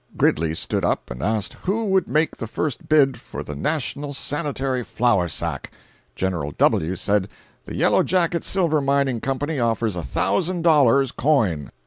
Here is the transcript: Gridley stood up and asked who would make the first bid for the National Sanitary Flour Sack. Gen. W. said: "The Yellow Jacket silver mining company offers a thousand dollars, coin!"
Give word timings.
Gridley 0.17 0.55
stood 0.55 0.83
up 0.83 1.11
and 1.11 1.21
asked 1.21 1.53
who 1.65 1.85
would 1.85 2.07
make 2.07 2.35
the 2.35 2.47
first 2.47 2.89
bid 2.89 3.17
for 3.19 3.43
the 3.43 3.55
National 3.55 4.13
Sanitary 4.15 4.83
Flour 4.83 5.27
Sack. 5.29 5.71
Gen. 6.15 6.33
W. 6.57 6.95
said: 6.95 7.29
"The 7.65 7.75
Yellow 7.75 8.01
Jacket 8.01 8.43
silver 8.43 8.81
mining 8.81 9.21
company 9.21 9.59
offers 9.59 9.95
a 9.95 10.01
thousand 10.01 10.63
dollars, 10.63 11.11
coin!" 11.11 11.69